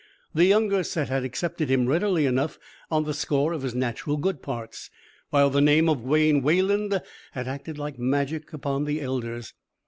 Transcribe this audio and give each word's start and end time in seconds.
The 0.33 0.45
younger 0.45 0.81
set 0.83 1.09
had 1.09 1.23
accepted 1.23 1.69
him 1.69 1.85
readily 1.85 2.25
enough 2.25 2.57
on 2.89 3.03
the 3.03 3.13
score 3.13 3.53
of 3.53 3.61
his 3.61 3.75
natural 3.75 4.17
good 4.17 4.41
parts, 4.41 4.89
while 5.29 5.51
the 5.51 5.61
name 5.61 5.87
of 5.87 6.01
Wayne 6.03 6.41
Wayland 6.41 7.03
had 7.33 7.47
acted 7.47 7.77
like 7.77 7.99
magic 7.99 8.51
upon 8.51 8.85
the 8.85 8.99
elders. 8.99 9.53